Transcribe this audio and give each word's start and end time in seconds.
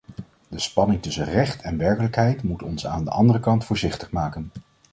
De 0.47 0.59
spanning 0.59 1.01
tussen 1.01 1.25
recht 1.25 1.61
en 1.61 1.77
werkelijkheid 1.77 2.43
moet 2.43 2.63
ons 2.63 2.85
aan 2.85 3.03
de 3.03 3.09
andere 3.11 3.39
kant 3.39 3.65
voorzichtig 3.65 4.11
maken. 4.11 4.49